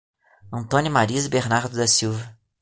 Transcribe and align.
Antônia 0.51 0.89
Mariza 0.89 1.29
Bernardo 1.29 1.75
da 1.77 1.85
Silva 1.87 2.35